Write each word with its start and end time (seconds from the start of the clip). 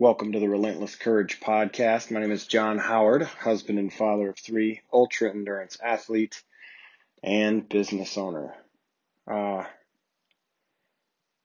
Welcome 0.00 0.32
to 0.32 0.40
the 0.40 0.48
Relentless 0.48 0.96
Courage 0.96 1.40
podcast. 1.40 2.10
My 2.10 2.20
name 2.20 2.32
is 2.32 2.46
John 2.46 2.78
Howard, 2.78 3.22
husband 3.22 3.78
and 3.78 3.92
father 3.92 4.30
of 4.30 4.38
three, 4.38 4.80
ultra 4.90 5.28
endurance 5.28 5.76
athlete, 5.78 6.42
and 7.22 7.68
business 7.68 8.16
owner. 8.16 8.54
Uh, 9.30 9.64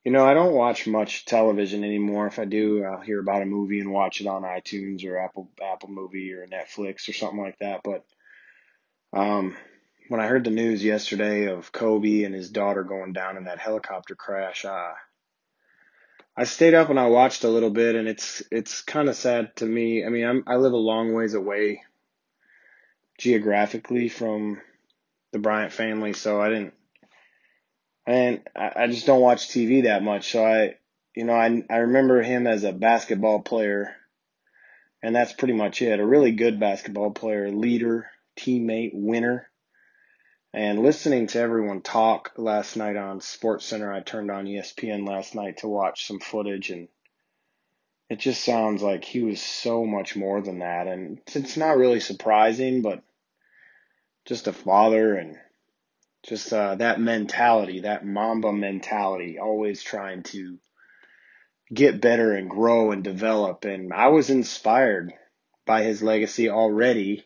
you 0.06 0.14
know, 0.14 0.26
I 0.26 0.34
don't 0.34 0.54
watch 0.54 0.88
much 0.88 1.26
television 1.26 1.84
anymore. 1.84 2.28
If 2.28 2.40
I 2.40 2.46
do, 2.46 2.86
I'll 2.86 3.02
hear 3.02 3.20
about 3.20 3.42
a 3.42 3.46
movie 3.46 3.82
and 3.82 3.92
watch 3.92 4.22
it 4.22 4.28
on 4.28 4.44
iTunes 4.44 5.06
or 5.06 5.18
Apple 5.18 5.52
Apple 5.62 5.90
Movie 5.90 6.32
or 6.32 6.48
Netflix 6.48 7.10
or 7.10 7.14
something 7.14 7.42
like 7.42 7.60
that. 7.60 7.82
But 7.84 8.06
um, 9.12 9.58
when 10.08 10.22
I 10.22 10.28
heard 10.28 10.46
the 10.46 10.50
news 10.50 10.82
yesterday 10.82 11.48
of 11.48 11.74
Kobe 11.74 12.24
and 12.24 12.34
his 12.34 12.52
daughter 12.52 12.86
going 12.86 13.12
down 13.12 13.36
in 13.36 13.44
that 13.44 13.60
helicopter 13.60 14.16
crash, 14.16 14.64
uh, 14.64 14.94
I 16.38 16.44
stayed 16.44 16.74
up 16.74 16.90
and 16.90 17.00
I 17.00 17.08
watched 17.08 17.44
a 17.44 17.50
little 17.50 17.70
bit, 17.70 17.96
and 17.96 18.08
it's 18.08 18.44
it's 18.52 18.82
kind 18.82 19.08
of 19.08 19.16
sad 19.16 19.56
to 19.58 19.66
me. 19.66 20.06
I 20.06 20.10
mean, 20.10 20.26
I'm 20.26 20.44
I 20.48 20.58
live 20.58 20.74
a 20.74 20.78
long 20.78 21.14
ways 21.14 21.34
away 21.34 21.84
geographically 23.18 24.10
from 24.10 24.62
the 25.32 25.40
Bryant 25.40 25.72
family, 25.72 26.14
so 26.14 26.42
I 26.42 26.50
didn't, 26.50 26.74
and 28.06 28.42
I, 28.56 28.72
I 28.76 28.88
just 28.88 29.06
don't 29.06 29.22
watch 29.22 29.48
TV 29.48 29.84
that 29.84 30.04
much. 30.04 30.32
So 30.32 30.46
I, 30.46 30.76
you 31.16 31.24
know, 31.24 31.34
I 31.34 31.64
I 31.70 31.78
remember 31.78 32.22
him 32.22 32.48
as 32.48 32.66
a 32.66 32.74
basketball 32.74 33.42
player, 33.42 33.96
and 35.02 35.16
that's 35.16 35.34
pretty 35.34 35.54
much 35.54 35.82
it. 35.82 36.00
A 36.00 36.06
really 36.06 36.32
good 36.32 36.60
basketball 36.60 37.12
player, 37.12 37.50
leader, 37.50 38.10
teammate, 38.38 38.92
winner. 38.94 39.50
And 40.56 40.84
listening 40.84 41.28
to 41.28 41.40
everyone 41.40 41.82
talk 41.82 42.32
last 42.38 42.78
night 42.78 42.96
on 42.96 43.20
Sports 43.20 43.66
Center, 43.66 43.92
I 43.92 44.00
turned 44.00 44.32
on 44.32 44.46
ESPN 44.46 45.06
last 45.06 45.36
night 45.36 45.58
to 45.58 45.68
watch 45.68 46.08
some 46.08 46.22
footage, 46.22 46.70
and 46.70 46.88
it 48.10 48.20
just 48.20 48.42
sounds 48.42 48.82
like 48.82 49.04
he 49.04 49.22
was 49.22 49.42
so 49.42 49.86
much 49.86 50.16
more 50.16 50.40
than 50.40 50.60
that. 50.60 50.88
And 50.88 51.20
it's 51.28 51.58
not 51.58 51.76
really 51.76 52.00
surprising, 52.00 52.82
but 52.82 53.04
just 54.24 54.48
a 54.48 54.54
father 54.54 55.18
and 55.18 55.36
just 56.24 56.54
uh, 56.54 56.76
that 56.76 57.02
mentality, 57.02 57.82
that 57.82 58.06
Mamba 58.06 58.54
mentality, 58.54 59.38
always 59.38 59.84
trying 59.84 60.24
to 60.24 60.58
get 61.74 62.00
better 62.00 62.32
and 62.34 62.50
grow 62.50 62.92
and 62.92 63.04
develop. 63.04 63.66
And 63.66 63.92
I 63.92 64.08
was 64.08 64.30
inspired 64.30 65.12
by 65.66 65.84
his 65.84 66.02
legacy 66.02 66.50
already. 66.50 67.26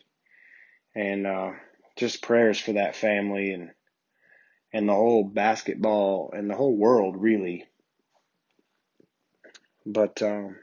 And, 0.96 1.28
uh, 1.28 1.52
just 2.00 2.22
prayers 2.22 2.58
for 2.58 2.72
that 2.72 2.96
family 2.96 3.52
and 3.52 3.70
and 4.72 4.88
the 4.88 4.94
whole 4.94 5.24
basketball 5.24 6.32
and 6.32 6.48
the 6.48 6.54
whole 6.54 6.76
world 6.76 7.16
really. 7.18 7.64
But 9.84 10.22
um, 10.22 10.56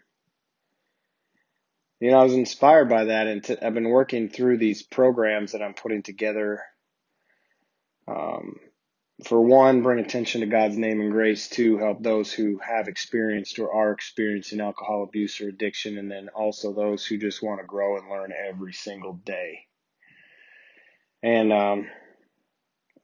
you 2.00 2.12
know, 2.12 2.18
I 2.20 2.24
was 2.24 2.34
inspired 2.34 2.90
by 2.90 3.06
that, 3.06 3.28
and 3.28 3.44
t- 3.44 3.58
I've 3.62 3.74
been 3.74 3.90
working 3.90 4.30
through 4.30 4.58
these 4.58 4.82
programs 4.84 5.52
that 5.52 5.62
I'm 5.62 5.74
putting 5.74 6.04
together. 6.04 6.64
Um, 8.08 8.60
for 9.26 9.42
one, 9.42 9.82
bring 9.82 10.00
attention 10.00 10.42
to 10.42 10.48
God's 10.48 10.78
name 10.78 11.02
and 11.02 11.12
grace. 11.12 11.50
Two, 11.50 11.78
help 11.78 12.02
those 12.02 12.32
who 12.32 12.60
have 12.60 12.88
experienced 12.88 13.60
or 13.60 13.74
are 13.74 13.92
experiencing 13.92 14.62
alcohol 14.62 15.04
abuse 15.04 15.42
or 15.42 15.50
addiction, 15.50 15.98
and 15.98 16.10
then 16.10 16.30
also 16.30 16.74
those 16.74 17.06
who 17.06 17.18
just 17.18 17.44
want 17.44 17.60
to 17.60 17.68
grow 17.68 17.98
and 17.98 18.10
learn 18.10 18.32
every 18.32 18.74
single 18.74 19.14
day. 19.14 19.68
And 21.24 21.52
um, 21.52 21.88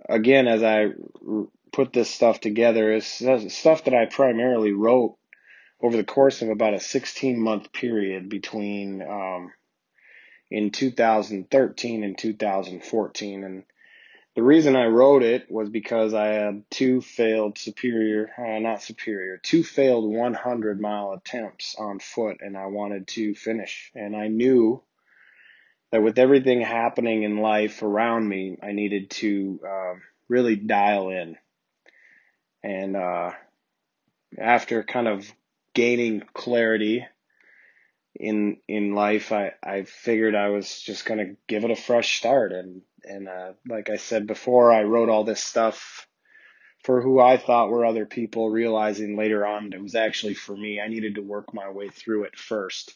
again, 0.08 0.48
as 0.48 0.64
I 0.64 0.90
put 1.72 1.94
this 1.94 2.10
stuff 2.10 2.40
together, 2.40 2.94
it's 2.94 3.08
stuff 3.08 3.84
that 3.86 3.94
I 3.94 4.06
primarily 4.06 4.72
wrote 4.72 5.18
over 5.82 5.98
the 5.98 6.04
course 6.04 6.42
of 6.42 6.50
about 6.50 6.74
a 6.74 6.80
16 6.80 7.40
month 7.40 7.74
period 7.74 8.30
between 8.30 9.02
um, 9.02 9.52
in 10.50 10.72
2013 10.72 12.04
and 12.04 12.18
2014. 12.18 13.44
And 13.44 13.64
the 14.36 14.44
reason 14.44 14.76
I 14.76 14.86
wrote 14.86 15.24
it 15.24 15.52
was 15.52 15.70
because 15.70 16.14
I 16.14 16.28
had 16.28 16.64
two 16.72 17.02
failed 17.02 17.58
superior, 17.58 18.32
uh, 18.38 18.60
not 18.60 18.82
superior, 18.82 19.40
two 19.44 19.64
failed 19.64 20.12
100 20.12 20.80
mile 20.80 21.12
attempts 21.14 21.76
on 21.78 22.00
foot, 22.00 22.38
and 22.42 22.58
I 22.58 22.68
wanted 22.68 23.08
to 23.10 23.36
finish. 23.36 23.92
And 23.94 24.16
I 24.16 24.30
knew 24.30 24.82
that 25.94 26.02
with 26.02 26.18
everything 26.18 26.60
happening 26.60 27.22
in 27.22 27.38
life 27.38 27.84
around 27.84 28.28
me, 28.28 28.58
I 28.64 28.72
needed 28.72 29.12
to 29.12 29.60
uh, 29.64 29.94
really 30.28 30.56
dial 30.56 31.10
in. 31.12 31.38
And 32.64 32.98
uh, 32.98 33.34
after 34.40 34.82
kind 34.82 35.08
of 35.08 35.32
gaining 35.76 36.24
clarity 36.34 37.06
in 38.16 38.58
in 38.68 38.96
life, 38.96 39.32
I, 39.32 39.52
I 39.62 39.84
figured 39.84 40.34
I 40.34 40.50
was 40.50 40.82
just 40.82 41.06
gonna 41.06 41.36
give 41.48 41.64
it 41.64 41.70
a 41.70 41.76
fresh 41.76 42.18
start. 42.18 42.54
And 42.54 42.82
and 43.04 43.30
uh, 43.30 43.54
like 43.70 43.92
I 43.92 43.98
said 43.98 44.26
before, 44.26 44.72
I 44.72 44.84
wrote 44.84 45.10
all 45.10 45.24
this 45.24 45.44
stuff 45.44 46.08
for 46.84 47.04
who 47.04 47.20
I 47.20 47.38
thought 47.38 47.70
were 47.70 47.86
other 47.86 48.08
people, 48.08 48.50
realizing 48.50 49.16
later 49.16 49.46
on 49.46 49.72
it 49.72 49.82
was 49.82 49.94
actually 49.94 50.34
for 50.34 50.58
me. 50.58 50.82
I 50.82 50.88
needed 50.88 51.16
to 51.16 51.22
work 51.22 51.54
my 51.54 51.70
way 51.70 51.90
through 51.90 52.24
it 52.24 52.36
first 52.36 52.96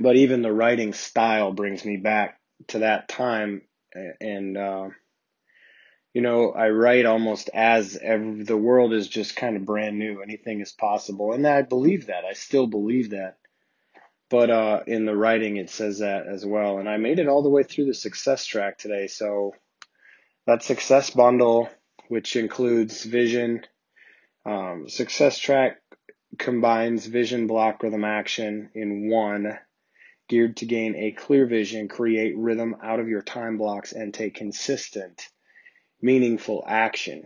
but 0.00 0.16
even 0.16 0.42
the 0.42 0.52
writing 0.52 0.92
style 0.92 1.52
brings 1.52 1.84
me 1.84 1.96
back 1.96 2.38
to 2.68 2.80
that 2.80 3.08
time. 3.08 3.62
And 4.20 4.56
uh, 4.56 4.88
you 6.12 6.22
know 6.22 6.50
i 6.50 6.68
write 6.68 7.06
almost 7.06 7.50
as 7.54 7.96
every, 8.00 8.42
the 8.42 8.56
world 8.56 8.92
is 8.92 9.08
just 9.08 9.36
kind 9.36 9.56
of 9.56 9.64
brand 9.64 9.98
new. 9.98 10.22
Anything 10.22 10.60
is 10.60 10.72
possible. 10.72 11.32
And 11.32 11.46
i 11.46 11.62
believe 11.62 12.06
that. 12.06 12.24
I 12.24 12.34
still 12.34 12.66
believe 12.66 13.10
that. 13.10 13.36
But 14.28 14.50
uh, 14.50 14.80
in 14.86 15.06
the 15.06 15.16
writing 15.16 15.56
it 15.56 15.70
says 15.70 15.98
that 15.98 16.26
as 16.26 16.44
well. 16.46 16.78
And 16.78 16.88
i 16.88 16.96
made 16.96 17.18
it 17.18 17.28
all 17.28 17.42
the 17.42 17.50
way 17.50 17.62
through 17.62 17.86
the 17.86 17.94
success 17.94 18.46
track 18.46 18.78
today. 18.78 19.06
So 19.06 19.52
that 20.46 20.62
success 20.62 21.10
bundle 21.10 21.68
which 22.08 22.34
includes 22.34 23.04
vision 23.04 23.62
um, 24.44 24.88
success 24.88 25.38
track 25.38 25.80
combines 26.38 27.06
vision 27.06 27.46
block 27.46 27.82
rhythm 27.82 28.04
action 28.04 28.70
in 28.74 29.10
one 29.10 29.58
geared 30.30 30.58
to 30.58 30.64
gain 30.64 30.94
a 30.94 31.10
clear 31.10 31.44
vision, 31.44 31.88
create 31.88 32.38
rhythm 32.38 32.76
out 32.84 33.00
of 33.00 33.08
your 33.08 33.20
time 33.20 33.58
blocks, 33.58 33.90
and 33.90 34.14
take 34.14 34.36
consistent, 34.36 35.28
meaningful 36.00 36.62
action. 36.68 37.24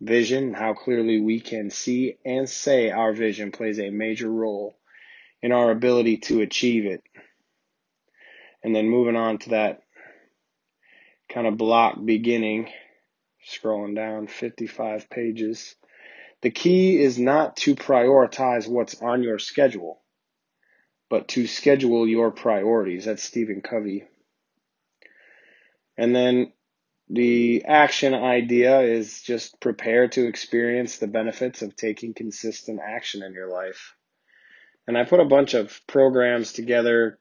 Vision, 0.00 0.52
how 0.52 0.74
clearly 0.74 1.20
we 1.20 1.38
can 1.38 1.70
see 1.70 2.18
and 2.24 2.48
say 2.48 2.90
our 2.90 3.12
vision 3.12 3.52
plays 3.52 3.78
a 3.78 3.90
major 3.90 4.28
role 4.28 4.76
in 5.40 5.52
our 5.52 5.70
ability 5.70 6.16
to 6.16 6.40
achieve 6.40 6.84
it. 6.84 7.00
And 8.64 8.74
then 8.74 8.88
moving 8.88 9.14
on 9.14 9.38
to 9.38 9.50
that 9.50 9.82
kind 11.32 11.46
of 11.46 11.56
block 11.56 11.96
beginning, 12.04 12.70
scrolling 13.48 13.94
down 13.94 14.26
55 14.26 15.08
pages. 15.08 15.76
The 16.42 16.50
key 16.50 17.00
is 17.00 17.20
not 17.20 17.56
to 17.58 17.76
prioritize 17.76 18.66
what's 18.66 19.00
on 19.00 19.22
your 19.22 19.38
schedule 19.38 20.02
but 21.08 21.28
to 21.28 21.46
schedule 21.46 22.06
your 22.06 22.30
priorities. 22.30 23.04
That's 23.04 23.22
Stephen 23.22 23.60
Covey. 23.60 24.04
And 25.96 26.14
then 26.14 26.52
the 27.08 27.64
action 27.64 28.14
idea 28.14 28.80
is 28.80 29.22
just 29.22 29.60
prepare 29.60 30.08
to 30.08 30.26
experience 30.26 30.98
the 30.98 31.06
benefits 31.06 31.62
of 31.62 31.76
taking 31.76 32.14
consistent 32.14 32.80
action 32.84 33.22
in 33.22 33.32
your 33.32 33.48
life. 33.48 33.94
And 34.86 34.98
I 34.98 35.04
put 35.04 35.20
a 35.20 35.24
bunch 35.24 35.54
of 35.54 35.80
programs 35.86 36.52
together, 36.52 37.18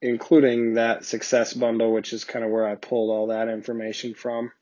including 0.00 0.74
that 0.74 1.04
success 1.04 1.52
bundle, 1.52 1.92
which 1.92 2.12
is 2.12 2.24
kind 2.24 2.44
of 2.44 2.50
where 2.50 2.66
I 2.66 2.74
pulled 2.74 3.10
all 3.10 3.28
that 3.28 3.48
information 3.48 4.14
from. 4.14 4.52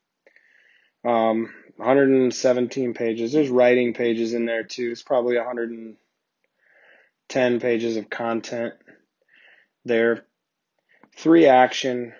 Um, 1.04 1.52
117 1.76 2.94
pages. 2.94 3.32
There's 3.32 3.48
writing 3.48 3.94
pages 3.94 4.34
in 4.34 4.46
there 4.46 4.64
too. 4.64 4.90
It's 4.90 5.02
probably 5.02 5.36
100 5.36 5.96
10 7.28 7.60
pages 7.60 7.96
of 7.96 8.10
content 8.10 8.74
there. 9.84 10.24
Three 11.16 11.46
action, 11.46 12.12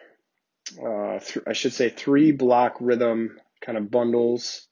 uh, 0.79 1.19
th- 1.19 1.45
I 1.47 1.53
should 1.53 1.73
say 1.73 1.89
three 1.89 2.33
block 2.33 2.77
rhythm 2.81 3.39
kind 3.61 3.79
of 3.79 3.91
bundles. 3.91 4.69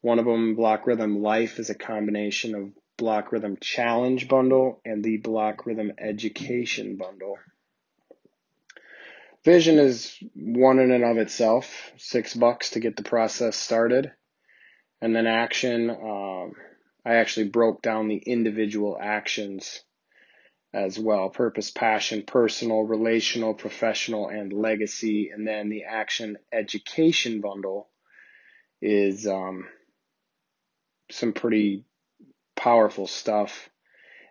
One 0.00 0.18
of 0.18 0.24
them, 0.24 0.54
block 0.54 0.86
rhythm 0.86 1.22
life, 1.22 1.58
is 1.58 1.70
a 1.70 1.74
combination 1.74 2.54
of 2.54 2.70
block 2.96 3.32
rhythm 3.32 3.56
challenge 3.60 4.28
bundle 4.28 4.80
and 4.84 5.02
the 5.02 5.16
block 5.16 5.66
rhythm 5.66 5.92
education 5.98 6.96
bundle. 6.96 7.36
Vision 9.44 9.78
is 9.78 10.16
one 10.34 10.78
in 10.78 10.90
and 10.90 11.04
of 11.04 11.16
itself, 11.16 11.92
six 11.96 12.34
bucks 12.34 12.70
to 12.70 12.80
get 12.80 12.96
the 12.96 13.02
process 13.02 13.56
started. 13.56 14.12
And 15.00 15.14
then 15.14 15.26
action, 15.26 15.90
um, 15.90 16.52
I 17.08 17.14
actually 17.14 17.48
broke 17.48 17.80
down 17.80 18.08
the 18.08 18.18
individual 18.18 18.98
actions 19.00 19.82
as 20.74 20.98
well 20.98 21.30
purpose, 21.30 21.70
passion, 21.70 22.22
personal, 22.26 22.82
relational, 22.82 23.54
professional, 23.54 24.28
and 24.28 24.52
legacy. 24.52 25.30
And 25.32 25.48
then 25.48 25.70
the 25.70 25.84
action 25.84 26.36
education 26.52 27.40
bundle 27.40 27.88
is 28.82 29.26
um, 29.26 29.66
some 31.10 31.32
pretty 31.32 31.86
powerful 32.54 33.06
stuff. 33.06 33.70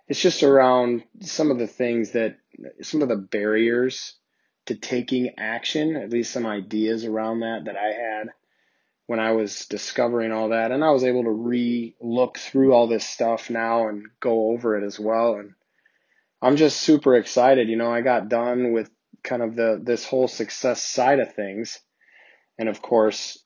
it's 0.08 0.22
just 0.22 0.44
around 0.44 1.04
some 1.22 1.50
of 1.50 1.58
the 1.58 1.66
things 1.66 2.12
that, 2.12 2.38
some 2.84 3.02
of 3.02 3.10
the 3.10 3.16
barriers 3.18 4.20
to 4.68 4.76
taking 4.76 5.32
action, 5.40 5.96
at 5.96 6.12
least 6.12 6.32
some 6.32 6.46
ideas 6.46 7.06
around 7.06 7.40
that 7.40 7.66
that 7.66 7.76
I 7.76 7.88
had 7.88 8.28
when 9.08 9.20
I 9.20 9.32
was 9.32 9.66
discovering 9.66 10.32
all 10.32 10.50
that. 10.50 10.72
And 10.72 10.84
I 10.84 10.92
was 10.92 11.04
able 11.04 11.24
to 11.24 11.32
re 11.32 11.96
look 12.00 12.38
through 12.38 12.74
all 12.74 12.88
this 12.88 13.08
stuff 13.08 13.50
now 13.50 13.88
and 13.88 14.06
go 14.20 14.52
over 14.52 14.78
it 14.78 14.86
as 14.86 15.00
well. 15.00 15.36
And 15.36 15.54
I'm 16.42 16.58
just 16.58 16.82
super 16.82 17.16
excited. 17.16 17.70
You 17.70 17.78
know, 17.78 17.92
I 17.92 18.02
got 18.02 18.30
done 18.30 18.74
with 18.74 18.92
kind 19.24 19.42
of 19.42 19.56
the, 19.56 19.80
this 19.82 20.06
whole 20.06 20.28
success 20.28 20.84
side 20.84 21.20
of 21.20 21.34
things. 21.34 21.80
And 22.60 22.70
of 22.70 22.82
course, 22.82 23.40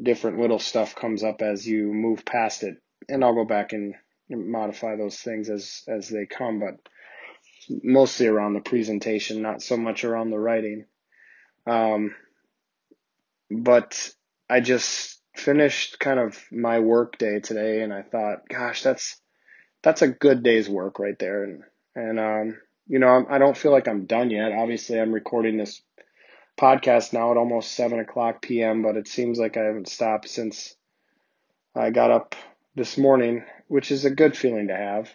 different 0.00 0.38
little 0.38 0.60
stuff 0.60 0.94
comes 0.94 1.24
up 1.24 1.42
as 1.42 1.66
you 1.66 1.92
move 1.92 2.24
past 2.24 2.62
it. 2.62 2.76
And 3.08 3.24
I'll 3.24 3.34
go 3.34 3.44
back 3.44 3.72
and 3.72 3.94
modify 4.30 4.96
those 4.96 5.16
things 5.16 5.50
as, 5.50 5.82
as 5.88 6.08
they 6.08 6.26
come, 6.26 6.60
but 6.60 6.76
mostly 7.82 8.26
around 8.26 8.54
the 8.54 8.60
presentation, 8.60 9.42
not 9.42 9.62
so 9.62 9.76
much 9.76 10.04
around 10.04 10.30
the 10.30 10.38
writing. 10.38 10.84
Um, 11.66 12.14
but 13.50 14.12
I 14.48 14.60
just 14.60 15.20
finished 15.36 15.98
kind 15.98 16.18
of 16.18 16.38
my 16.50 16.80
work 16.80 17.18
day 17.18 17.40
today 17.40 17.82
and 17.82 17.92
I 17.92 18.02
thought, 18.02 18.48
gosh, 18.48 18.82
that's, 18.82 19.20
that's 19.82 20.02
a 20.02 20.08
good 20.08 20.42
day's 20.42 20.68
work 20.68 20.98
right 20.98 21.18
there. 21.18 21.44
And, 21.44 21.62
and, 21.94 22.20
um, 22.20 22.58
you 22.88 22.98
know, 22.98 23.26
I 23.28 23.38
don't 23.38 23.56
feel 23.56 23.72
like 23.72 23.86
I'm 23.86 24.06
done 24.06 24.30
yet. 24.30 24.52
Obviously, 24.52 24.98
I'm 24.98 25.12
recording 25.12 25.58
this 25.58 25.82
podcast 26.58 27.12
now 27.12 27.30
at 27.30 27.36
almost 27.36 27.72
seven 27.72 28.00
o'clock 28.00 28.42
p.m., 28.42 28.82
but 28.82 28.96
it 28.96 29.06
seems 29.06 29.38
like 29.38 29.56
I 29.56 29.64
haven't 29.64 29.88
stopped 29.88 30.28
since 30.28 30.74
I 31.74 31.90
got 31.90 32.10
up 32.10 32.34
this 32.74 32.96
morning, 32.96 33.44
which 33.68 33.90
is 33.90 34.04
a 34.04 34.10
good 34.10 34.36
feeling 34.36 34.68
to 34.68 34.76
have. 34.76 35.10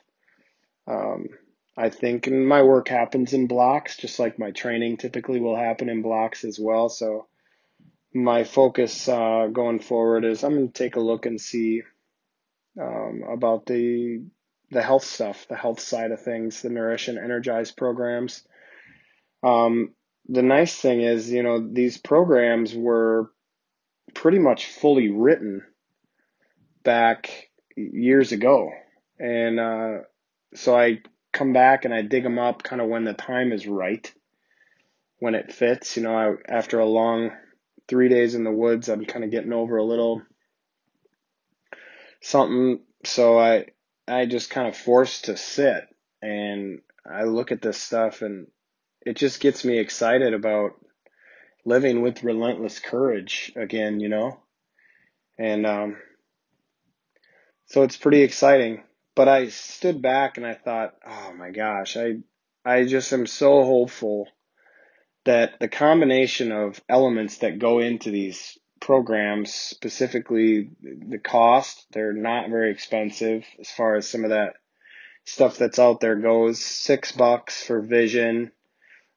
Um, 0.88 1.30
I 1.76 1.90
think 1.90 2.28
and 2.28 2.48
my 2.48 2.62
work 2.62 2.88
happens 2.88 3.34
in 3.34 3.48
blocks, 3.48 3.98
just 3.98 4.20
like 4.20 4.38
my 4.38 4.52
training 4.52 4.98
typically 4.98 5.40
will 5.40 5.58
happen 5.58 5.90
in 5.90 6.04
blocks 6.04 6.44
as 6.44 6.60
well. 6.60 6.90
So 6.90 7.26
my 8.14 8.44
focus 8.44 9.08
uh, 9.08 9.48
going 9.52 9.80
forward 9.80 10.24
is 10.24 10.44
I'm 10.44 10.54
going 10.54 10.68
to 10.68 10.74
take 10.74 10.96
a 10.96 11.02
look 11.02 11.26
and 11.26 11.42
see 11.42 11.82
um, 12.80 13.24
about 13.30 13.66
the 13.66 14.26
the 14.72 14.82
health 14.82 15.04
stuff, 15.04 15.48
the 15.48 15.56
health 15.56 15.80
side 15.80 16.12
of 16.12 16.22
things, 16.22 16.62
the 16.62 16.70
nourish 16.70 17.08
and 17.08 17.20
energize 17.20 17.72
programs. 17.72 18.44
Um, 19.44 19.94
the 20.28 20.42
nice 20.42 20.76
thing 20.76 21.02
is, 21.02 21.32
you 21.32 21.44
know, 21.44 21.60
these 21.72 21.98
programs 21.98 22.74
were 22.74 23.32
pretty 24.16 24.40
much 24.40 24.66
fully 24.66 25.10
written 25.10 25.62
back 26.84 27.50
years 27.76 28.32
ago, 28.32 28.72
and 29.20 29.60
uh, 29.60 29.98
so 30.56 30.76
I 30.78 31.02
come 31.32 31.54
back 31.54 31.86
and 31.86 31.94
I 31.94 32.04
dig 32.04 32.24
them 32.24 32.40
up 32.40 32.64
kind 32.64 32.82
of 32.82 32.88
when 32.88 33.04
the 33.04 33.14
time 33.14 33.52
is 33.52 33.68
right, 33.68 34.12
when 35.20 35.36
it 35.36 35.52
fits. 35.52 35.98
You 35.98 36.04
know, 36.04 36.16
I, 36.16 36.34
after 36.48 36.80
a 36.80 36.86
long 36.86 37.32
three 37.88 38.10
days 38.10 38.36
in 38.36 38.44
the 38.44 38.52
woods, 38.52 38.90
I'm 38.90 39.06
kind 39.06 39.26
of 39.26 39.32
getting 39.32 39.54
over 39.54 39.78
a 39.78 39.84
little 39.84 40.22
something. 42.22 42.80
So 43.06 43.38
I, 43.38 43.68
I 44.08 44.26
just 44.26 44.50
kind 44.50 44.68
of 44.68 44.78
forced 44.78 45.26
to 45.26 45.38
sit 45.38 45.88
and 46.22 46.80
I 47.06 47.24
look 47.24 47.52
at 47.52 47.62
this 47.62 47.78
stuff 47.78 48.22
and 48.22 48.48
it 49.02 49.18
just 49.18 49.42
gets 49.42 49.66
me 49.66 49.80
excited 49.80 50.34
about 50.34 50.72
living 51.66 52.02
with 52.02 52.24
relentless 52.24 52.80
courage 52.80 53.52
again, 53.56 54.00
you 54.00 54.10
know? 54.10 54.40
And, 55.38 55.66
um, 55.66 55.98
so 57.66 57.84
it's 57.84 57.98
pretty 57.98 58.22
exciting. 58.22 58.84
But 59.16 59.28
I 59.28 59.50
stood 59.50 60.02
back 60.02 60.38
and 60.38 60.46
I 60.46 60.54
thought, 60.54 60.96
oh 61.06 61.34
my 61.38 61.52
gosh, 61.52 61.98
I 61.98 62.18
I 62.66 62.86
just 62.86 63.12
am 63.14 63.28
so 63.28 63.64
hopeful 63.64 64.28
that 65.26 65.60
the 65.60 65.68
combination 65.68 66.52
of 66.52 66.82
elements 66.90 67.38
that 67.40 67.60
go 67.60 67.80
into 67.80 68.12
these 68.12 68.58
programs, 68.80 69.54
specifically 69.54 70.70
the 70.82 71.20
cost, 71.20 71.86
they're 71.92 72.14
not 72.14 72.50
very 72.50 72.72
expensive 72.72 73.46
as 73.60 73.70
far 73.70 73.96
as 73.96 74.08
some 74.08 74.26
of 74.26 74.32
that 74.32 74.56
stuff 75.26 75.58
that's 75.58 75.80
out 75.80 76.02
there 76.02 76.18
goes. 76.18 76.60
Six 76.60 77.14
bucks 77.14 77.64
for 77.64 77.82
vision. 77.82 78.52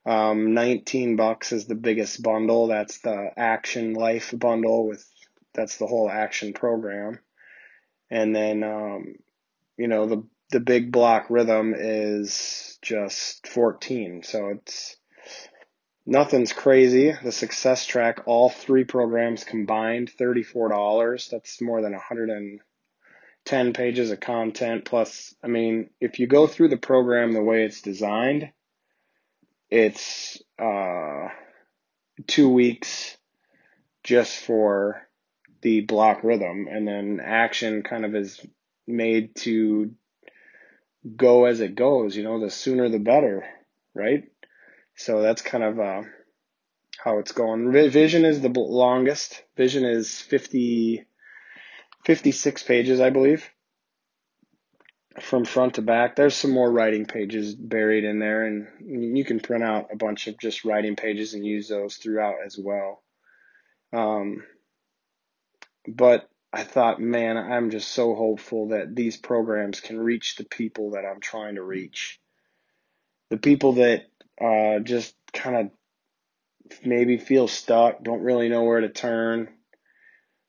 Um, 0.04 0.54
19 0.54 1.16
bucks 1.16 1.50
is 1.50 1.66
the 1.66 1.74
biggest 1.74 2.22
bundle. 2.22 2.68
That's 2.68 2.98
the 2.98 3.30
action 3.36 3.94
life 3.94 4.32
bundle 4.36 4.86
with, 4.86 5.04
that's 5.52 5.78
the 5.78 5.86
whole 5.88 6.08
action 6.08 6.52
program. 6.52 7.18
And 8.08 8.34
then, 8.34 8.62
um, 8.62 9.16
you 9.76 9.88
know, 9.88 10.06
the, 10.06 10.22
the 10.52 10.60
big 10.60 10.92
block 10.92 11.26
rhythm 11.28 11.74
is 11.76 12.78
just 12.82 13.48
14. 13.48 14.22
So 14.22 14.50
it's, 14.50 14.96
nothing's 16.06 16.52
crazy. 16.52 17.12
The 17.22 17.32
success 17.32 17.84
track, 17.84 18.20
all 18.26 18.48
three 18.48 18.84
programs 18.84 19.44
combined, 19.44 20.10
$34. 20.18 21.30
That's 21.30 21.60
more 21.60 21.82
than 21.82 21.92
110 21.92 23.72
pages 23.72 24.10
of 24.10 24.20
content. 24.20 24.84
Plus, 24.84 25.34
I 25.42 25.48
mean, 25.48 25.90
if 26.00 26.18
you 26.18 26.26
go 26.26 26.46
through 26.46 26.68
the 26.68 26.76
program 26.76 27.32
the 27.32 27.42
way 27.42 27.64
it's 27.64 27.82
designed, 27.82 28.52
it's, 29.68 30.40
uh, 30.58 31.28
two 32.26 32.48
weeks 32.48 33.16
just 34.04 34.36
for 34.38 35.02
the 35.62 35.80
block 35.80 36.22
rhythm 36.22 36.68
and 36.70 36.86
then 36.86 37.20
action 37.22 37.82
kind 37.82 38.04
of 38.04 38.14
is 38.14 38.40
made 38.86 39.34
to 39.34 39.90
go 41.16 41.46
as 41.46 41.60
it 41.60 41.74
goes. 41.74 42.16
You 42.16 42.22
know, 42.22 42.40
the 42.40 42.50
sooner 42.50 42.88
the 42.88 42.98
better, 42.98 43.44
right? 43.94 44.24
So 44.96 45.20
that's 45.20 45.42
kind 45.42 45.62
of 45.62 45.78
uh, 45.78 46.02
how 46.98 47.18
it's 47.18 47.32
going. 47.32 47.70
Vision 47.70 48.24
is 48.24 48.40
the 48.40 48.48
longest. 48.48 49.42
Vision 49.56 49.84
is 49.84 50.20
50, 50.20 51.04
56 52.04 52.62
pages, 52.62 53.00
I 53.00 53.10
believe, 53.10 53.48
from 55.20 55.44
front 55.44 55.74
to 55.74 55.82
back. 55.82 56.16
There's 56.16 56.34
some 56.34 56.50
more 56.50 56.70
writing 56.70 57.04
pages 57.04 57.54
buried 57.54 58.04
in 58.04 58.18
there, 58.18 58.46
and 58.46 59.14
you 59.14 59.24
can 59.24 59.40
print 59.40 59.62
out 59.62 59.88
a 59.92 59.96
bunch 59.96 60.28
of 60.28 60.38
just 60.38 60.64
writing 60.64 60.96
pages 60.96 61.34
and 61.34 61.44
use 61.44 61.68
those 61.68 61.96
throughout 61.96 62.36
as 62.44 62.58
well. 62.58 63.02
Um, 63.92 64.44
but 65.86 66.28
I 66.52 66.62
thought, 66.62 67.00
man, 67.00 67.36
I'm 67.36 67.70
just 67.70 67.88
so 67.88 68.14
hopeful 68.14 68.68
that 68.68 68.96
these 68.96 69.18
programs 69.18 69.80
can 69.80 70.00
reach 70.00 70.36
the 70.36 70.44
people 70.44 70.92
that 70.92 71.04
I'm 71.04 71.20
trying 71.20 71.56
to 71.56 71.62
reach. 71.62 72.18
The 73.28 73.36
people 73.36 73.74
that 73.74 74.06
uh, 74.40 74.80
just 74.80 75.14
kind 75.32 75.56
of 75.56 75.70
maybe 76.84 77.18
feel 77.18 77.48
stuck, 77.48 78.02
don't 78.02 78.22
really 78.22 78.48
know 78.48 78.64
where 78.64 78.80
to 78.80 78.88
turn. 78.88 79.48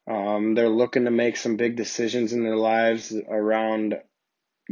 Um, 0.10 0.56
they're 0.56 0.70
looking 0.70 1.06
to 1.06 1.12
make 1.12 1.38
some 1.38 1.58
big 1.58 1.76
decisions 1.76 2.34
in 2.34 2.44
their 2.44 2.56
lives 2.56 3.14
around 3.30 4.00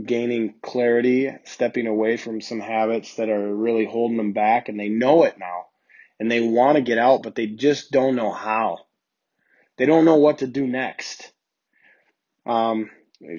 gaining 0.02 0.56
clarity, 0.62 1.30
stepping 1.46 1.88
away 1.88 2.18
from 2.18 2.42
some 2.42 2.60
habits 2.60 3.16
that 3.16 3.30
are 3.30 3.56
really 3.56 3.86
holding 3.86 4.18
them 4.18 4.34
back, 4.34 4.70
and 4.70 4.80
they 4.80 4.90
know 4.90 5.24
it 5.24 5.38
now. 5.38 5.66
And 6.20 6.32
they 6.32 6.40
want 6.40 6.78
to 6.78 6.82
get 6.82 6.98
out, 6.98 7.24
but 7.24 7.36
they 7.36 7.48
just 7.48 7.92
don't 7.92 8.16
know 8.16 8.32
how. 8.32 8.80
They 9.78 9.86
don't 9.86 10.06
know 10.06 10.16
what 10.16 10.40
to 10.40 10.48
do 10.48 10.66
next. 10.66 11.32
Um, 12.46 12.90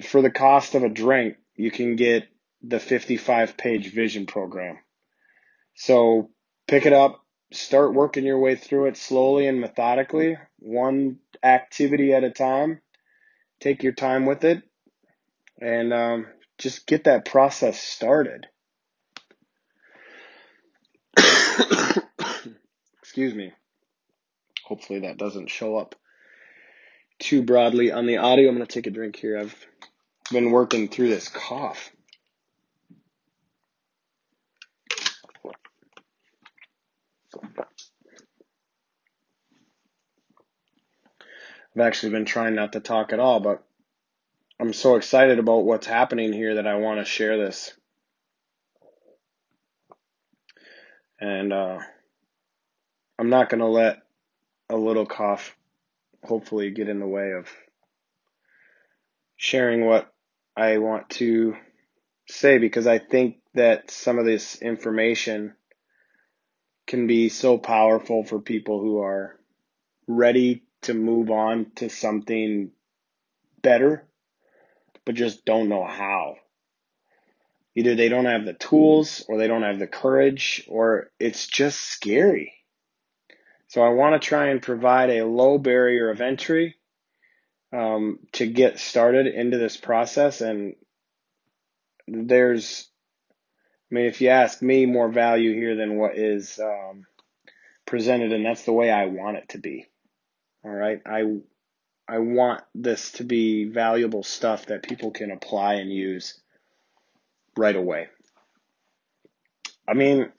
for 0.03 0.21
the 0.21 0.29
cost 0.29 0.75
of 0.75 0.83
a 0.83 0.89
drink, 0.89 1.37
you 1.55 1.71
can 1.71 1.95
get 1.95 2.27
the 2.61 2.79
55 2.79 3.57
page 3.57 3.91
vision 3.91 4.27
program. 4.27 4.77
So 5.77 6.31
pick 6.67 6.87
it 6.87 6.93
up, 6.93 7.23
start 7.53 7.93
working 7.93 8.25
your 8.25 8.39
way 8.39 8.55
through 8.55 8.87
it 8.87 8.97
slowly 8.97 9.47
and 9.47 9.61
methodically, 9.61 10.35
one 10.57 11.19
activity 11.43 12.13
at 12.13 12.23
a 12.23 12.31
time. 12.31 12.81
Take 13.59 13.83
your 13.83 13.93
time 13.93 14.25
with 14.25 14.43
it 14.43 14.63
and 15.61 15.93
um, 15.93 16.25
just 16.57 16.87
get 16.87 17.03
that 17.03 17.25
process 17.25 17.79
started. 17.79 18.47
Excuse 22.99 23.35
me. 23.35 23.53
Hopefully 24.65 25.01
that 25.01 25.17
doesn't 25.17 25.51
show 25.51 25.77
up 25.77 25.93
too 27.19 27.43
broadly 27.43 27.91
on 27.91 28.07
the 28.07 28.17
audio. 28.17 28.49
I'm 28.49 28.55
going 28.55 28.65
to 28.65 28.73
take 28.73 28.87
a 28.87 28.91
drink 28.91 29.15
here. 29.15 29.37
I've 29.37 29.55
been 30.31 30.49
working 30.49 30.87
through 30.87 31.09
this 31.09 31.29
cough. 31.29 31.91
I've 41.75 41.81
actually 41.81 42.11
been 42.11 42.25
trying 42.25 42.55
not 42.55 42.73
to 42.73 42.79
talk 42.79 43.13
at 43.13 43.19
all, 43.19 43.39
but 43.39 43.63
I'm 44.59 44.73
so 44.73 44.95
excited 44.95 45.37
about 45.37 45.65
what's 45.65 45.85
happening 45.85 46.33
here 46.33 46.55
that 46.55 46.65
I 46.65 46.75
want 46.75 46.99
to 46.99 47.05
share 47.05 47.37
this. 47.37 47.73
And 51.19 51.53
uh, 51.53 51.79
I'm 53.19 53.29
not 53.29 53.49
going 53.49 53.59
to 53.59 53.67
let 53.67 53.99
a 54.69 54.75
little 54.75 55.05
cough 55.05 55.55
hopefully 56.23 56.71
get 56.71 56.89
in 56.89 56.99
the 56.99 57.07
way 57.07 57.33
of 57.33 57.47
sharing 59.35 59.85
what 59.85 60.11
I 60.55 60.79
want 60.79 61.09
to 61.11 61.55
say 62.27 62.57
because 62.57 62.87
I 62.87 62.97
think 62.97 63.37
that 63.53 63.91
some 63.91 64.17
of 64.17 64.25
this 64.25 64.61
information 64.61 65.53
can 66.87 67.05
be 67.05 67.29
so 67.29 67.57
powerful 67.57 68.23
for 68.23 68.39
people 68.39 68.79
who 68.79 69.01
are 69.01 69.37
ready 70.07 70.63
to 70.83 70.93
move 70.93 71.29
on 71.29 71.71
to 71.75 71.89
something 71.89 72.71
better, 73.61 74.07
but 75.05 75.15
just 75.15 75.45
don't 75.45 75.69
know 75.69 75.85
how. 75.85 76.37
Either 77.75 77.93
they 77.93 78.09
don't 78.09 78.25
have 78.25 78.45
the 78.45 78.53
tools 78.53 79.23
or 79.27 79.37
they 79.37 79.47
don't 79.47 79.63
have 79.63 79.77
the 79.77 79.85
courage 79.87 80.65
or 80.67 81.11
it's 81.19 81.45
just 81.45 81.79
scary. 81.79 82.53
So 83.67 83.83
I 83.83 83.89
want 83.89 84.19
to 84.19 84.25
try 84.25 84.47
and 84.47 84.61
provide 84.61 85.09
a 85.09 85.25
low 85.25 85.57
barrier 85.57 86.09
of 86.09 86.21
entry 86.21 86.75
um, 87.73 88.19
to 88.31 88.47
get 88.47 88.79
started 88.79 89.27
into 89.27 89.57
this 89.57 89.75
process. 89.75 90.41
And 90.41 90.75
there's, 92.07 92.89
I 93.89 93.95
mean, 93.95 94.05
if 94.05 94.19
you 94.21 94.29
ask 94.29 94.61
me, 94.61 94.85
more 94.85 95.09
value 95.09 95.53
here 95.53 95.75
than 95.75 95.97
what 95.97 96.17
is 96.17 96.59
um, 96.59 97.05
presented, 97.85 98.33
and 98.33 98.45
that's 98.45 98.63
the 98.63 98.73
way 98.73 98.91
I 98.91 99.05
want 99.05 99.37
it 99.37 99.49
to 99.49 99.57
be. 99.59 99.87
All 100.65 100.71
right, 100.71 101.01
I 101.05 101.37
I 102.07 102.19
want 102.19 102.61
this 102.75 103.11
to 103.13 103.23
be 103.23 103.65
valuable 103.65 104.23
stuff 104.23 104.67
that 104.67 104.83
people 104.83 105.11
can 105.11 105.31
apply 105.31 105.75
and 105.75 105.91
use 105.91 106.39
right 107.57 107.75
away. 107.75 108.07
I 109.87 109.93
mean, 109.93 110.29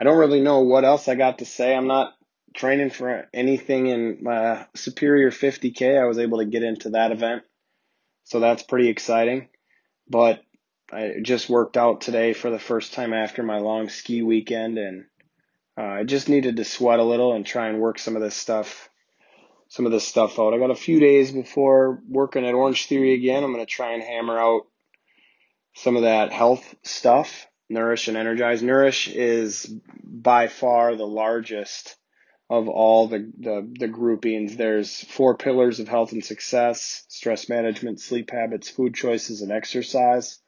I 0.00 0.04
don't 0.04 0.18
really 0.18 0.40
know 0.40 0.60
what 0.60 0.84
else 0.84 1.08
I 1.08 1.14
got 1.14 1.38
to 1.38 1.44
say. 1.44 1.74
I'm 1.74 1.86
not 1.86 2.14
training 2.54 2.90
for 2.90 3.26
anything 3.32 3.86
in 3.86 4.18
my 4.22 4.66
Superior 4.74 5.30
50K. 5.30 6.00
I 6.00 6.06
was 6.06 6.18
able 6.18 6.38
to 6.38 6.46
get 6.46 6.62
into 6.62 6.90
that 6.90 7.12
event. 7.12 7.42
So 8.24 8.40
that's 8.40 8.62
pretty 8.62 8.88
exciting. 8.88 9.48
But 10.08 10.42
I 10.92 11.14
just 11.22 11.48
worked 11.48 11.76
out 11.76 12.00
today 12.00 12.32
for 12.32 12.50
the 12.50 12.58
first 12.58 12.94
time 12.94 13.12
after 13.12 13.42
my 13.42 13.58
long 13.58 13.88
ski 13.88 14.22
weekend 14.22 14.78
and 14.78 15.04
uh, 15.76 15.82
I 15.82 16.04
just 16.04 16.28
needed 16.28 16.56
to 16.56 16.64
sweat 16.64 16.98
a 16.98 17.04
little 17.04 17.34
and 17.34 17.46
try 17.46 17.68
and 17.68 17.78
work 17.78 17.98
some 17.98 18.16
of 18.16 18.22
this 18.22 18.34
stuff 18.34 18.88
some 19.68 19.84
of 19.84 19.92
this 19.92 20.06
stuff 20.06 20.38
out. 20.38 20.54
I 20.54 20.58
got 20.58 20.70
a 20.70 20.74
few 20.74 20.98
days 20.98 21.30
before 21.30 22.02
working 22.08 22.46
at 22.46 22.54
Orange 22.54 22.86
Theory 22.86 23.12
again. 23.12 23.44
I'm 23.44 23.54
to 23.54 23.66
try 23.66 23.92
and 23.92 24.02
hammer 24.02 24.38
out 24.38 24.62
some 25.74 25.96
of 25.96 26.02
that 26.02 26.32
health 26.32 26.74
stuff. 26.82 27.46
Nourish 27.68 28.08
and 28.08 28.16
Energize. 28.16 28.62
Nourish 28.62 29.08
is 29.08 29.70
by 30.02 30.48
far 30.48 30.96
the 30.96 31.06
largest 31.06 31.96
of 32.48 32.66
all 32.66 33.08
the, 33.08 33.30
the, 33.38 33.74
the 33.78 33.88
groupings. 33.88 34.56
There's 34.56 35.04
four 35.04 35.36
pillars 35.36 35.80
of 35.80 35.88
health 35.88 36.12
and 36.12 36.24
success, 36.24 37.04
stress 37.08 37.50
management, 37.50 38.00
sleep 38.00 38.30
habits, 38.30 38.70
food 38.70 38.94
choices, 38.94 39.42
and 39.42 39.52
exercise. 39.52 40.40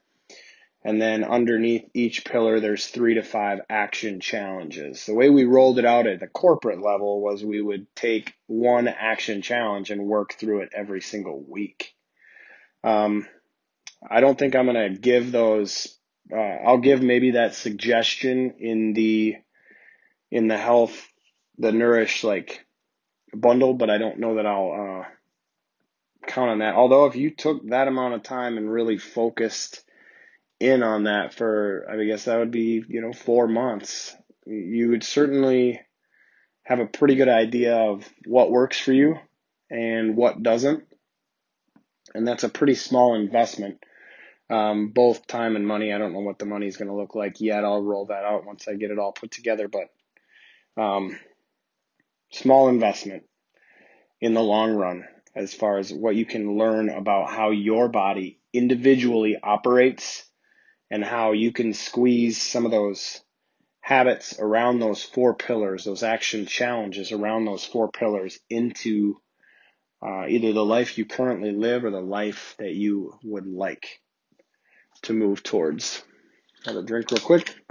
And 0.83 1.01
then 1.01 1.25
underneath 1.25 1.91
each 1.93 2.25
pillar, 2.25 2.59
there's 2.59 2.87
three 2.87 3.15
to 3.15 3.23
five 3.23 3.61
action 3.69 4.21
challenges. 4.21 5.05
The 5.05 5.15
way 5.15 5.29
we 5.29 5.45
rolled 5.45 5.79
it 5.79 5.85
out 5.85 6.07
at 6.07 6.21
the 6.21 6.27
corporate 6.27 6.81
level 6.81 7.21
was 7.21 7.45
we 7.45 7.61
would 7.61 7.95
take 7.95 8.33
one 8.47 8.89
action 8.89 9.43
challenge 9.43 9.91
and 9.91 10.07
work 10.07 10.33
through 10.33 10.63
it 10.63 10.71
every 10.75 11.03
single 11.03 11.45
week. 11.47 11.95
Um, 12.83 13.27
I 14.09 14.21
don't 14.21 14.39
think 14.39 14.57
I'm 14.57 14.65
going 14.65 14.95
to 14.95 14.99
give 14.99 15.33
those. 15.33 15.99
Uh, 16.33 16.37
I'll 16.37 16.79
give 16.79 17.03
maybe 17.03 17.33
that 17.33 17.55
suggestion 17.55 18.55
in 18.59 18.95
the 18.95 19.37
in 20.31 20.49
the 20.49 20.57
health, 20.57 21.09
the 21.59 21.73
nourish 21.73 22.25
like 22.25 22.65
bundle, 23.35 23.75
but 23.75 23.91
I 23.91 23.99
don't 23.99 24.19
know 24.19 24.37
that 24.37 24.47
I'll 24.47 25.03
uh, 25.03 25.09
count 26.27 26.51
on 26.51 26.59
that. 26.61 26.75
Although 26.75 27.05
if 27.05 27.17
you 27.17 27.31
took 27.31 27.69
that 27.69 27.89
amount 27.89 28.15
of 28.15 28.23
time 28.23 28.57
and 28.57 28.73
really 28.73 28.97
focused 28.97 29.85
in 30.61 30.83
on 30.83 31.05
that 31.05 31.35
for, 31.35 31.87
I 31.91 32.05
guess 32.05 32.25
that 32.25 32.39
would 32.39 32.51
be 32.51 32.85
you 32.87 33.01
know 33.01 33.13
four 33.13 33.49
months, 33.49 34.15
you 34.47 34.91
would 34.91 35.03
certainly 35.03 35.81
have 36.65 36.79
a 36.79 36.87
pretty 36.87 37.17
good 37.17 37.29
idea 37.29 37.77
of 37.77 38.09
what 38.27 38.51
works 38.51 38.79
for 38.79 38.93
you 38.93 39.17
and 39.71 40.17
what 40.17 40.43
doesn't. 40.43 40.85
And 42.15 42.27
that's 42.27 42.45
a 42.45 42.49
pretty 42.49 42.75
small 42.75 43.15
investment 43.15 43.79
um, 44.51 44.89
both 44.89 45.27
time 45.27 45.55
and 45.55 45.67
money. 45.67 45.93
I 45.93 45.99
don't 45.99 46.13
know 46.13 46.21
what 46.21 46.39
the 46.39 46.45
money 46.45 46.67
is 46.67 46.77
going 46.77 46.89
to 46.89 46.97
look 46.97 47.15
like 47.15 47.41
yet. 47.41 47.65
I'll 47.65 47.83
roll 47.83 48.07
that 48.07 48.25
out 48.25 48.45
once 48.45 48.67
I 48.67 48.75
get 48.75 48.91
it 48.91 48.99
all 48.99 49.13
put 49.13 49.31
together, 49.31 49.69
but 49.69 50.83
um, 50.83 51.19
small 52.33 52.69
investment 52.69 53.23
in 54.21 54.35
the 54.35 54.43
long 54.43 54.73
run 54.73 55.05
as 55.37 55.55
far 55.55 55.79
as 55.79 55.93
what 55.93 56.17
you 56.17 56.27
can 56.27 56.59
learn 56.59 56.91
about 56.91 57.31
how 57.31 57.51
your 57.51 57.89
body 57.89 58.41
individually 58.53 59.37
operates 59.41 60.25
and 60.91 61.05
how 61.05 61.33
you 61.33 61.53
can 61.53 61.73
squeeze 61.73 62.41
some 62.41 62.65
of 62.65 62.71
those 62.71 63.23
habits 63.81 64.39
around 64.39 64.79
those 64.79 65.03
four 65.03 65.35
pillars, 65.35 65.85
those 65.85 66.03
action 66.03 66.47
challenges 66.47 67.13
around 67.13 67.45
those 67.45 67.65
four 67.65 67.91
pillars 67.91 68.39
into 68.49 69.21
uh, 70.03 70.27
either 70.29 70.53
the 70.53 70.65
life 70.65 70.99
you 70.99 71.05
currently 71.05 71.53
live 71.53 71.85
or 71.85 71.91
the 71.91 72.01
life 72.01 72.55
that 72.59 72.73
you 72.73 73.19
would 73.23 73.47
like 73.47 74.01
to 75.03 75.13
move 75.13 75.43
towards. 75.43 76.03
Have 76.65 76.77
a 76.77 76.83
drink 76.83 77.11
real 77.11 77.21
quick. 77.21 77.55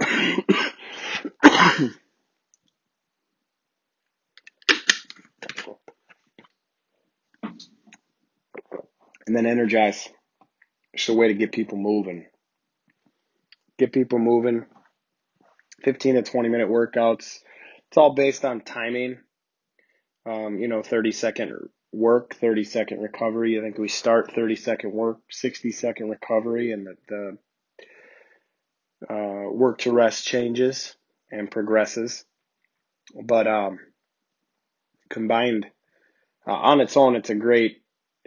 and 9.26 9.36
then 9.36 9.46
energize. 9.46 10.08
It's 10.92 11.08
a 11.08 11.14
way 11.14 11.28
to 11.28 11.34
get 11.34 11.52
people 11.52 11.78
moving. 11.78 12.26
Get 13.80 13.94
people 13.94 14.18
moving. 14.18 14.66
15 15.84 16.16
to 16.16 16.22
20 16.22 16.50
minute 16.50 16.68
workouts. 16.68 17.38
It's 17.88 17.96
all 17.96 18.12
based 18.12 18.44
on 18.44 18.60
timing. 18.60 19.16
Um, 20.26 20.58
you 20.58 20.68
know, 20.68 20.82
30 20.82 21.12
second 21.12 21.54
work, 21.90 22.34
30 22.34 22.64
second 22.64 23.00
recovery. 23.00 23.58
I 23.58 23.62
think 23.62 23.78
we 23.78 23.88
start 23.88 24.34
30 24.34 24.56
second 24.56 24.92
work, 24.92 25.20
60 25.30 25.72
second 25.72 26.10
recovery, 26.10 26.72
and 26.72 26.88
the, 26.88 27.38
the 29.08 29.14
uh, 29.14 29.50
work 29.50 29.78
to 29.78 29.92
rest 29.92 30.26
changes 30.26 30.94
and 31.30 31.50
progresses. 31.50 32.26
But 33.24 33.46
um, 33.46 33.78
combined 35.08 35.64
uh, 36.46 36.52
on 36.52 36.82
its 36.82 36.98
own, 36.98 37.16
it's 37.16 37.30
a 37.30 37.34
great 37.34 37.78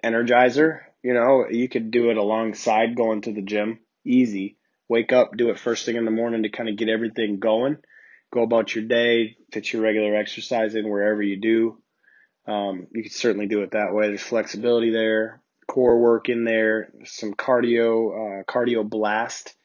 energizer. 0.03 0.79
You 1.03 1.13
know, 1.13 1.45
you 1.47 1.69
could 1.69 1.91
do 1.91 2.09
it 2.09 2.17
alongside 2.17 2.95
going 2.95 3.21
to 3.21 3.33
the 3.33 3.43
gym, 3.43 3.81
easy. 4.03 4.57
Wake 4.89 5.13
up, 5.13 5.35
do 5.37 5.49
it 5.49 5.59
first 5.59 5.85
thing 5.85 5.95
in 5.95 6.05
the 6.05 6.11
morning 6.11 6.43
to 6.43 6.49
kind 6.49 6.69
of 6.69 6.77
get 6.77 6.89
everything 6.89 7.39
going. 7.39 7.77
Go 8.33 8.43
about 8.43 8.75
your 8.75 8.83
day, 8.85 9.37
fit 9.51 9.71
your 9.71 9.81
regular 9.81 10.15
exercise 10.15 10.75
in 10.75 10.89
wherever 10.89 11.21
you 11.21 11.39
do. 11.39 11.77
Um, 12.51 12.87
you 12.91 13.03
can 13.03 13.11
certainly 13.11 13.47
do 13.47 13.61
it 13.61 13.71
that 13.71 13.93
way. 13.93 14.07
There's 14.07 14.21
flexibility 14.21 14.91
there, 14.91 15.41
core 15.67 15.99
work 15.99 16.29
in 16.29 16.43
there, 16.43 16.91
some 17.05 17.33
cardio, 17.33 18.41
uh, 18.41 18.43
cardio 18.43 18.87
blast 18.87 19.55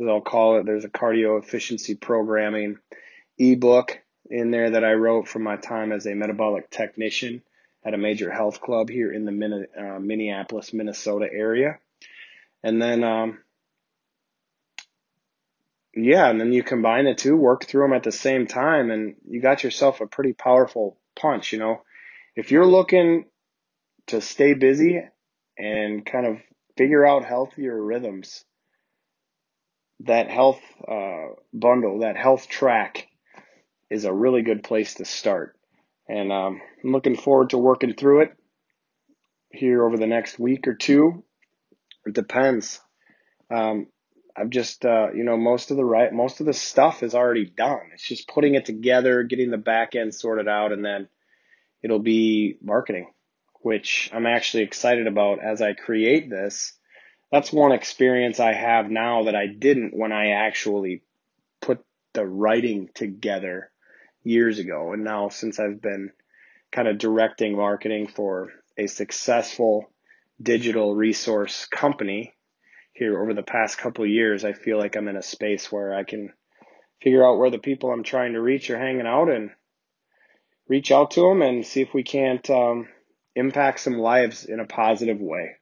as 0.00 0.08
I'll 0.08 0.20
call 0.20 0.58
it. 0.58 0.66
There's 0.66 0.84
a 0.84 0.90
cardio 0.90 1.42
efficiency 1.42 1.94
programming 1.94 2.78
ebook 3.38 3.98
in 4.30 4.50
there 4.50 4.70
that 4.70 4.84
I 4.84 4.92
wrote 4.92 5.28
from 5.28 5.42
my 5.42 5.56
time 5.56 5.92
as 5.92 6.06
a 6.06 6.14
metabolic 6.14 6.70
technician 6.70 7.42
at 7.84 7.94
a 7.94 7.98
major 7.98 8.30
health 8.30 8.60
club 8.60 8.88
here 8.88 9.12
in 9.12 9.24
the 9.24 9.66
uh, 9.78 9.98
Minneapolis, 9.98 10.72
Minnesota 10.72 11.28
area. 11.30 11.78
And 12.62 12.80
then, 12.80 13.02
um, 13.02 13.38
yeah, 15.94 16.28
and 16.28 16.40
then 16.40 16.52
you 16.52 16.62
combine 16.62 17.04
the 17.04 17.14
two, 17.14 17.36
work 17.36 17.64
through 17.64 17.84
them 17.84 17.92
at 17.92 18.02
the 18.02 18.12
same 18.12 18.46
time, 18.46 18.90
and 18.90 19.14
you 19.28 19.40
got 19.40 19.62
yourself 19.62 20.00
a 20.00 20.06
pretty 20.06 20.32
powerful 20.32 20.98
punch. 21.14 21.52
You 21.52 21.58
know, 21.58 21.82
if 22.34 22.50
you're 22.50 22.66
looking 22.66 23.26
to 24.06 24.20
stay 24.20 24.54
busy 24.54 25.02
and 25.58 26.04
kind 26.04 26.26
of 26.26 26.38
figure 26.76 27.06
out 27.06 27.24
healthier 27.24 27.80
rhythms, 27.80 28.44
that 30.00 30.30
health 30.30 30.60
uh, 30.88 31.26
bundle, 31.52 32.00
that 32.00 32.16
health 32.16 32.48
track 32.48 33.08
is 33.90 34.04
a 34.04 34.12
really 34.12 34.42
good 34.42 34.64
place 34.64 34.94
to 34.94 35.04
start. 35.04 35.56
And 36.08 36.32
um, 36.32 36.60
I'm 36.82 36.92
looking 36.92 37.16
forward 37.16 37.50
to 37.50 37.58
working 37.58 37.94
through 37.94 38.22
it 38.22 38.36
here 39.50 39.84
over 39.84 39.98
the 39.98 40.06
next 40.06 40.38
week 40.38 40.66
or 40.66 40.74
two. 40.74 41.22
It 42.06 42.14
depends. 42.14 42.80
Um, 43.50 43.86
I've 44.36 44.50
just, 44.50 44.84
uh, 44.84 45.08
you 45.14 45.24
know, 45.24 45.36
most 45.36 45.70
of 45.70 45.76
the 45.76 45.84
right, 45.84 46.12
most 46.12 46.40
of 46.40 46.46
the 46.46 46.54
stuff 46.54 47.02
is 47.02 47.14
already 47.14 47.44
done. 47.44 47.90
It's 47.92 48.06
just 48.06 48.28
putting 48.28 48.54
it 48.54 48.64
together, 48.64 49.22
getting 49.22 49.50
the 49.50 49.58
back 49.58 49.94
end 49.94 50.14
sorted 50.14 50.48
out, 50.48 50.72
and 50.72 50.84
then 50.84 51.08
it'll 51.82 51.98
be 51.98 52.56
marketing, 52.62 53.12
which 53.60 54.10
I'm 54.12 54.26
actually 54.26 54.62
excited 54.62 55.06
about 55.06 55.42
as 55.42 55.60
I 55.60 55.74
create 55.74 56.30
this 56.30 56.72
that's 57.32 57.50
one 57.50 57.72
experience 57.72 58.38
I 58.38 58.52
have 58.52 58.90
now 58.90 59.24
that 59.24 59.34
I 59.34 59.46
didn't 59.46 59.96
when 59.96 60.12
I 60.12 60.32
actually 60.32 61.02
put 61.62 61.82
the 62.12 62.26
writing 62.26 62.90
together 62.94 63.70
years 64.22 64.58
ago. 64.58 64.92
And 64.92 65.02
now 65.02 65.30
since 65.30 65.58
I've 65.58 65.80
been 65.80 66.12
kind 66.70 66.88
of 66.88 66.98
directing 66.98 67.56
marketing 67.56 68.06
for 68.06 68.50
a 68.76 68.86
successful 68.86 69.90
digital 70.40 70.94
resource 70.94 71.66
company 71.66 72.34
here 72.92 73.20
over 73.20 73.34
the 73.34 73.42
past 73.42 73.78
couple 73.78 74.06
years, 74.06 74.44
I 74.44 74.52
feel 74.52 74.78
like 74.78 74.96
I'm 74.96 75.08
in 75.08 75.16
a 75.16 75.22
space 75.22 75.70
where 75.72 75.94
I 75.94 76.04
can 76.04 76.32
figure 77.02 77.26
out 77.26 77.38
where 77.38 77.50
the 77.50 77.58
people 77.58 77.90
I'm 77.90 78.04
trying 78.04 78.34
to 78.34 78.40
reach 78.40 78.70
are 78.70 78.78
hanging 78.78 79.06
out 79.06 79.28
and 79.28 79.50
reach 80.68 80.92
out 80.92 81.12
to 81.12 81.22
them 81.22 81.42
and 81.42 81.66
see 81.66 81.80
if 81.80 81.92
we 81.92 82.02
can't 82.02 82.48
um, 82.50 82.88
impact 83.34 83.80
some 83.80 83.98
lives 83.98 84.44
in 84.44 84.60
a 84.60 84.66
positive 84.66 85.20
way. 85.20 85.52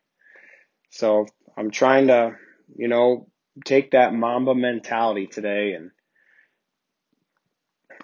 So 0.90 1.26
I'm 1.56 1.70
trying 1.70 2.08
to, 2.08 2.36
you 2.76 2.88
know, 2.88 3.28
take 3.64 3.92
that 3.92 4.12
Mamba 4.12 4.54
mentality 4.54 5.26
today 5.26 5.72
and 5.72 5.90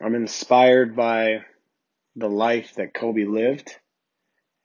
I'm 0.00 0.14
inspired 0.14 0.94
by 0.96 1.44
the 2.16 2.28
life 2.28 2.74
that 2.76 2.94
Kobe 2.94 3.24
lived 3.24 3.74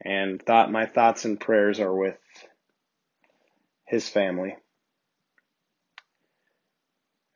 and 0.04 0.42
thought 0.42 0.72
my 0.72 0.86
thoughts 0.86 1.26
and 1.26 1.40
prayers 1.40 1.80
are 1.80 1.94
with 1.94 2.18
his 3.92 4.08
family. 4.08 4.56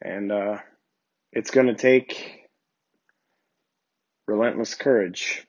And 0.01 0.31
uh, 0.31 0.59
it's 1.33 1.51
going 1.51 1.67
to 1.67 1.75
take 1.75 2.47
relentless 4.25 4.73
courage. 4.73 5.45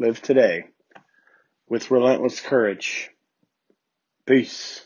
Live 0.00 0.20
today 0.20 0.64
with 1.68 1.92
relentless 1.92 2.40
courage. 2.40 3.10
Peace. 4.26 4.84